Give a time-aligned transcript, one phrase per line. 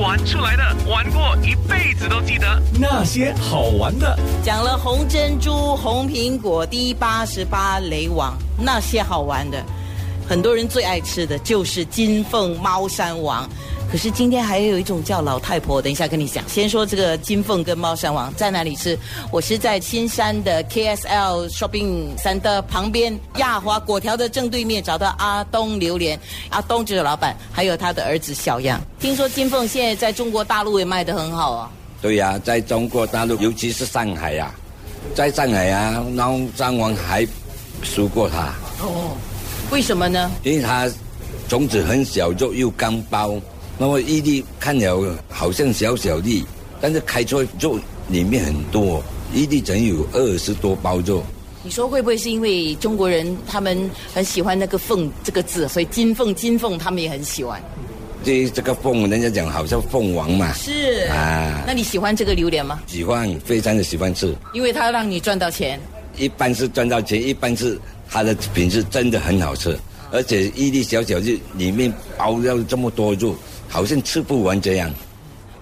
[0.00, 2.46] 玩出来的，玩过一辈子都记得
[2.80, 4.18] 那些好玩的。
[4.42, 9.62] 讲了红珍珠、红苹果、第八十八雷王那些好玩的，
[10.30, 13.50] 很多人最爱吃的就是金凤猫山王。
[13.90, 16.48] 可是今天还有一种叫老太婆，等一下跟你讲。
[16.48, 18.96] 先说这个金凤跟猫山王在哪里吃？
[19.32, 26.16] 我是在新山的 KSL Shopping Center 旁边亚华果条的正对面找到阿东榴莲，
[26.50, 28.80] 阿东就是老板，还有他的儿子小杨。
[29.00, 31.68] 听说金凤现在在中国大陆也卖得很好啊。
[32.00, 34.54] 对呀、在中国大陆，尤其是上海呀、
[35.12, 37.26] 在上海啊，猫山王还
[37.82, 39.16] 输过他，哦，
[39.70, 40.30] 为什么呢？
[40.42, 40.90] 因为它
[41.48, 43.36] 种子很小，肉又干包，
[43.78, 46.44] 那么一粒看了好像小小粒，
[46.80, 47.78] 但是开出来肉
[48.08, 49.02] 里面很多，
[49.32, 51.22] 一粒整有二十多包肉。
[51.62, 57.62] 你说会不会是因为中国人他们很喜欢那个“凤”这个字，所以金凤金凤他们也很喜欢？
[58.24, 62.80] 这这个凤，人家讲好像凤凰嘛，是啊那你喜欢这个榴莲吗？
[62.86, 64.34] 喜欢，非常的喜欢吃。
[64.52, 65.78] 因为它让你赚到钱。
[66.16, 67.78] 一般是赚到钱，一般是
[68.10, 69.78] 它的品质真的很好吃，
[70.10, 73.34] 而且一粒小小就里面包了这么多肉，
[73.68, 74.92] 好像吃不完这样。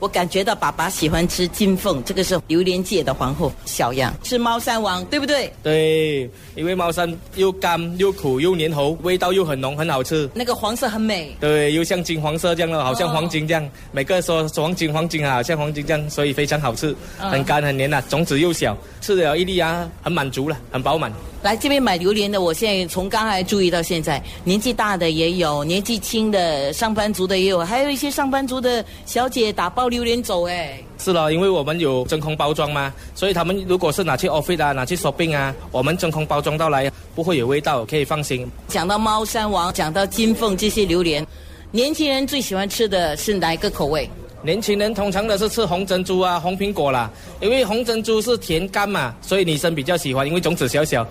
[0.00, 5.52] 我感觉到爸爸喜欢吃金凤，这个是榴莲界的皇后小样，是猫山王，对不对？
[5.60, 10.30] 对，因为猫山又干又苦又粘喉，味道又很浓，很好吃。
[10.34, 11.36] 那个黄色很美。
[11.40, 13.70] 对，又像金黄色这样的，好像哦黄金这样。
[13.90, 18.78] 每个说说黄金黄金啊，好像黄金这样，所以非常好吃，嗯很干很黏啊，种子又小，
[19.08, 21.10] 吃了一粒啊，很满足了，很饱满。
[21.40, 38.46] 来这边买榴莲的，我现在从刚才注意到现在，年纪大的也有，年纪轻的上班族的也有，还有一些上班族的小姐打包榴莲走，哎，是了，因为我们有真空包装嘛，所以他们如果是拿去 office 啊，拿去 shopping 啊，我们真空包装到来，不会有味道，可以放心。
[38.66, 41.26] 讲到猫山王，讲到金凤这些榴莲，
[41.70, 44.10] 年轻人最喜欢吃的是哪一个口味？
[44.42, 51.06] 年轻人通常的是吃红珍珠啊、红苹果啦，因为红珍珠是甜干嘛，所以女生比较喜欢，因为种子小小。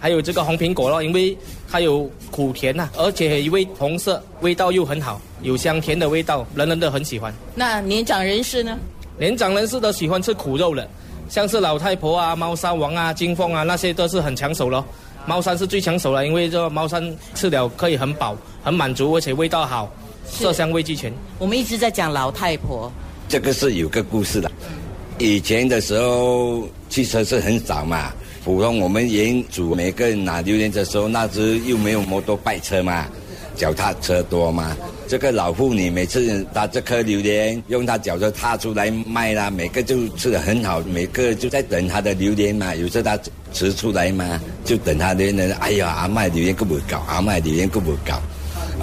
[0.00, 1.38] 还有这个红苹果咯，因为
[1.70, 7.32] 它有苦甜呐、而且因为红色，味道又很好，有香甜的味道，人人都很喜欢。
[7.54, 8.76] 那年长人士呢？
[9.16, 10.88] 年长人士都喜欢吃苦肉的，
[11.28, 14.84] 像是老太婆啊、猫山王啊、金凤啊那些都是很抢手咯。
[15.24, 19.88] 猫山是最抢手了，因为这个猫山吃了可以很饱、很满足，而且味道好，
[20.28, 21.12] 色香味俱全。
[21.38, 22.90] 我们一直在讲老太婆，
[23.28, 24.50] 这个是有个故事的。
[25.18, 28.12] 以前的时候，汽车是很少嘛，
[28.44, 33.06] 普通我们原主每个人拿榴莲的时候，那时又没有摩托拜车嘛，
[33.54, 34.76] 脚踏车多嘛。
[35.06, 42.74] 这个老妇女每次拿这颗榴莲，用她脚就踏出来卖啦，每个就吃的很好，每个就在等她的榴莲嘛。
[42.74, 43.18] 有时候她
[43.52, 45.52] 吃出来嘛，就等她的人。
[45.60, 47.04] 哎呀，阿卖榴莲够不搞？
[47.06, 48.20] 阿卖榴莲够不搞？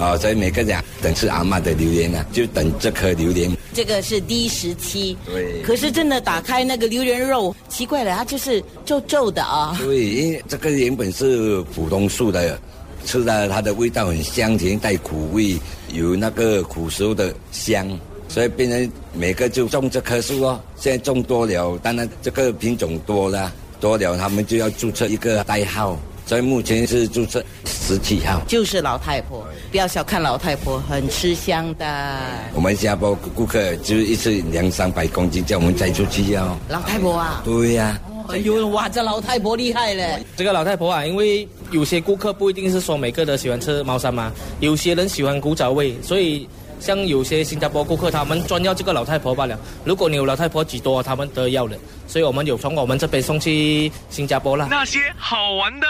[0.00, 3.54] 哦，所以每个人等吃阿妈的榴莲啊，就等这颗榴莲。
[3.74, 5.16] 这个是第十期。
[5.26, 9.76] 对可是真的打开那个榴莲肉，奇怪了，它就是皱皱的啊。
[9.78, 12.58] 对，因为这个原本是普通树的，
[13.04, 15.58] 吃了它的味道很香甜，带苦味，
[15.92, 17.86] 有那个苦熟的香，
[18.26, 20.58] 所以变成每个就种这棵树哦。
[20.76, 25.98] 现在种多了，当然这个品种多了，多了他们就要注册一个代号，
[26.30, 28.40] 所以目前是注册十七号。
[28.46, 32.20] 就是老太婆，不要小看老太婆，很吃香的。
[32.54, 36.56] 我们新加坡顾客就是一次两三百公斤，叫我们摘出去哦。
[36.68, 40.24] 老太婆啊，对呀、哎呦哇，这老太婆厉害嘞。
[40.36, 44.30] 这个老太婆啊，因为有些顾客不一定是说每个都喜欢吃猫山嘛，
[44.60, 46.48] 有些人喜欢古早味，所以
[46.78, 49.58] 像有些新加坡顾客他们专要这个老太婆罢了。
[49.84, 51.76] 如果你有老太婆几多，他们都要了，
[52.06, 54.68] 所以我们有从我们这边送去新加坡啦。
[54.70, 55.88] 那些好玩的。